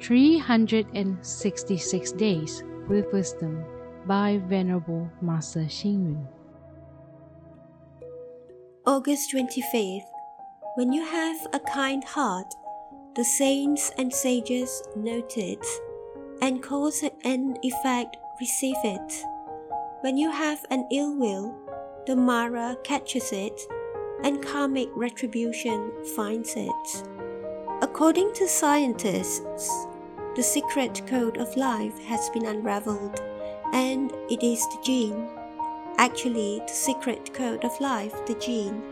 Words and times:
366 0.00 2.12
Days 2.12 2.62
with 2.88 3.12
Wisdom 3.12 3.62
by 4.06 4.40
Venerable 4.48 5.10
Master 5.20 5.60
Xing 5.60 6.04
Yun. 6.04 6.26
August 8.86 9.34
25th. 9.34 10.06
When 10.76 10.92
you 10.92 11.04
have 11.04 11.36
a 11.52 11.60
kind 11.60 12.02
heart, 12.02 12.46
the 13.14 13.24
saints 13.24 13.92
and 13.98 14.10
sages 14.12 14.82
note 14.96 15.36
it, 15.36 15.64
and 16.40 16.62
cause 16.62 17.04
and 17.22 17.58
effect 17.62 18.16
receive 18.40 18.76
it. 18.82 19.22
When 20.00 20.16
you 20.16 20.30
have 20.30 20.64
an 20.70 20.88
ill 20.90 21.14
will, 21.14 21.54
the 22.06 22.16
Mara 22.16 22.78
catches 22.84 23.32
it, 23.32 23.60
and 24.24 24.42
karmic 24.42 24.88
retribution 24.94 25.92
finds 26.16 26.54
it. 26.56 27.04
According 27.82 28.32
to 28.34 28.46
scientists, 28.48 29.86
the 30.36 30.42
secret 30.42 31.02
code 31.06 31.38
of 31.38 31.56
life 31.56 31.98
has 32.04 32.30
been 32.30 32.46
unraveled, 32.46 33.20
and 33.72 34.12
it 34.30 34.42
is 34.42 34.60
the 34.68 34.80
gene. 34.84 35.28
Actually, 35.98 36.62
the 36.66 36.72
secret 36.72 37.34
code 37.34 37.64
of 37.64 37.80
life, 37.80 38.14
the 38.26 38.34
gene, 38.34 38.82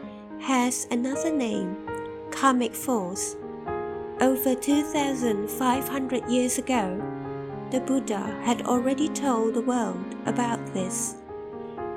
has 0.41 0.87
another 0.91 1.33
name 1.33 1.77
karmic 2.31 2.75
force. 2.75 3.37
Over 4.21 4.55
2,500 4.55 6.29
years 6.29 6.59
ago, 6.59 7.01
the 7.71 7.81
Buddha 7.81 8.21
had 8.45 8.63
already 8.63 9.09
told 9.09 9.55
the 9.55 9.63
world 9.63 10.17
about 10.27 10.65
this. 10.75 11.17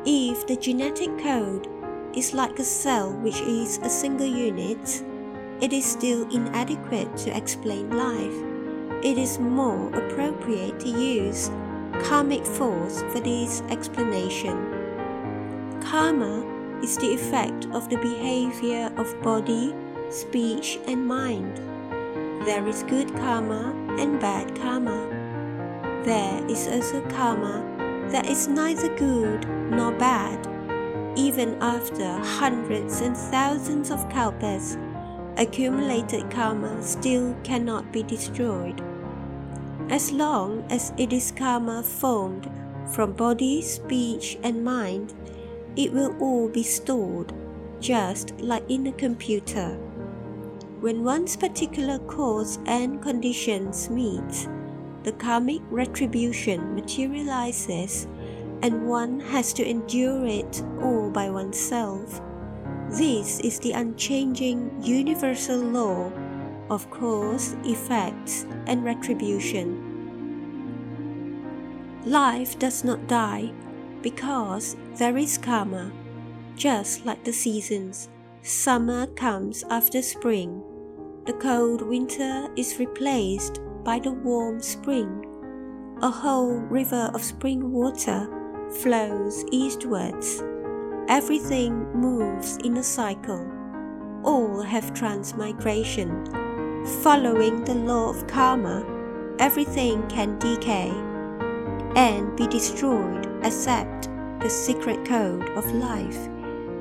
If 0.05 0.45
the 0.45 0.55
genetic 0.55 1.17
code 1.17 1.67
is 2.15 2.33
like 2.33 2.59
a 2.59 2.63
cell 2.63 3.11
which 3.11 3.41
is 3.41 3.79
a 3.79 3.89
single 3.89 4.27
unit, 4.27 5.03
it 5.61 5.73
is 5.73 5.85
still 5.85 6.29
inadequate 6.29 7.15
to 7.17 7.35
explain 7.35 7.89
life. 7.89 8.50
It 9.03 9.17
is 9.17 9.39
more 9.39 9.87
appropriate 9.95 10.79
to 10.81 10.89
use 10.89 11.49
karmic 12.03 12.45
force 12.45 13.01
for 13.11 13.19
this 13.19 13.63
explanation. 13.71 14.57
Karma 15.81 16.45
is 16.83 16.97
the 16.97 17.11
effect 17.11 17.65
of 17.73 17.89
the 17.89 17.95
behavior 17.95 18.91
of 18.97 19.19
body, 19.23 19.73
speech, 20.11 20.77
and 20.85 21.07
mind. 21.07 21.57
There 22.45 22.67
is 22.67 22.83
good 22.83 23.11
karma 23.15 23.73
and 23.97 24.19
bad 24.19 24.55
karma. 24.61 25.09
There 26.05 26.45
is 26.47 26.67
also 26.67 27.01
karma 27.09 27.65
that 28.11 28.29
is 28.29 28.47
neither 28.47 28.95
good 28.97 29.49
nor 29.71 29.93
bad. 29.93 30.47
Even 31.17 31.57
after 31.59 32.19
hundreds 32.19 33.01
and 33.01 33.17
thousands 33.17 33.89
of 33.89 34.07
kalpas, 34.09 34.77
accumulated 35.37 36.29
karma 36.29 36.83
still 36.83 37.35
cannot 37.43 37.91
be 37.91 38.03
destroyed. 38.03 38.79
As 39.91 40.13
long 40.13 40.63
as 40.69 40.93
it 40.97 41.11
is 41.11 41.33
karma 41.35 41.83
formed 41.83 42.49
from 42.93 43.11
body, 43.11 43.61
speech, 43.61 44.37
and 44.41 44.63
mind, 44.63 45.13
it 45.75 45.91
will 45.91 46.15
all 46.21 46.47
be 46.47 46.63
stored, 46.63 47.33
just 47.81 48.39
like 48.39 48.63
in 48.69 48.87
a 48.87 48.93
computer. 48.93 49.77
When 50.79 51.03
one's 51.03 51.35
particular 51.35 51.99
cause 51.99 52.57
and 52.65 53.01
conditions 53.01 53.89
meet, 53.89 54.47
the 55.03 55.11
karmic 55.11 55.61
retribution 55.69 56.73
materializes 56.73 58.07
and 58.61 58.87
one 58.87 59.19
has 59.19 59.51
to 59.53 59.69
endure 59.69 60.25
it 60.25 60.63
all 60.81 61.09
by 61.09 61.29
oneself. 61.29 62.21
This 62.91 63.41
is 63.41 63.59
the 63.59 63.73
unchanging 63.73 64.71
universal 64.81 65.57
law 65.57 66.13
of 66.71 66.89
cause, 66.89 67.55
effects, 67.65 68.45
and 68.65 68.83
retribution. 68.83 69.91
Life 72.05 72.57
does 72.57 72.83
not 72.83 73.05
die 73.07 73.51
because 74.01 74.75
there 74.95 75.17
is 75.17 75.37
karma, 75.37 75.91
just 76.55 77.05
like 77.05 77.23
the 77.23 77.33
seasons. 77.33 78.09
Summer 78.41 79.05
comes 79.05 79.63
after 79.69 80.01
spring. 80.01 80.63
The 81.25 81.33
cold 81.33 81.83
winter 81.83 82.47
is 82.55 82.79
replaced 82.79 83.59
by 83.83 83.99
the 83.99 84.13
warm 84.13 84.61
spring. 84.61 85.27
A 86.01 86.09
whole 86.09 86.55
river 86.55 87.11
of 87.13 87.21
spring 87.21 87.71
water 87.71 88.27
flows 88.81 89.45
eastwards. 89.51 90.41
Everything 91.07 91.85
moves 91.93 92.57
in 92.63 92.77
a 92.77 92.83
cycle. 92.83 93.45
All 94.23 94.61
have 94.61 94.93
transmigration. 94.93 96.40
Following 96.99 97.63
the 97.63 97.73
law 97.73 98.09
of 98.09 98.27
karma, 98.27 98.85
everything 99.39 100.07
can 100.07 100.37
decay 100.37 100.91
and 101.95 102.35
be 102.35 102.45
destroyed 102.45 103.27
except 103.43 104.09
the 104.39 104.49
secret 104.49 105.03
code 105.05 105.49
of 105.51 105.65
life. 105.71 106.29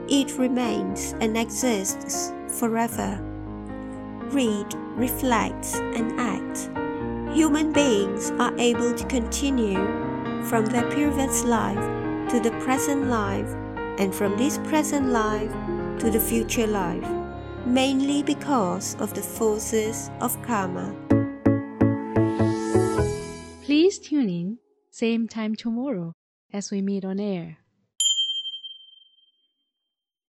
It 0.09 0.37
remains 0.37 1.15
and 1.21 1.39
exists 1.39 2.33
forever. 2.59 3.19
Read, 4.31 4.67
reflect, 4.97 5.75
and 5.95 6.21
act. 6.21 6.69
Human 7.35 7.73
beings 7.73 8.31
are 8.33 8.55
able 8.59 8.93
to 8.93 9.07
continue 9.07 9.83
from 10.45 10.67
their 10.67 10.91
previous 10.91 11.45
life 11.45 12.29
to 12.29 12.41
the 12.41 12.51
present 12.61 13.07
life 13.07 13.49
and 13.99 14.15
from 14.15 14.37
this 14.37 14.59
present 14.59 15.07
life 15.07 15.53
to 16.01 16.11
the 16.11 16.21
future 16.21 16.67
life, 16.67 17.09
mainly 17.67 18.23
because 18.23 18.97
of 18.97 19.15
the 19.15 19.23
forces 19.23 20.11
of 20.21 20.41
karma. 20.43 20.95
Please 23.63 23.99
tune 23.99 24.29
in, 24.29 24.59
same 24.91 25.29
time 25.29 25.55
tomorrow 25.55 26.13
as 26.53 26.71
we 26.71 26.83
meet 26.83 27.05
on 27.05 27.21
air. 27.21 27.59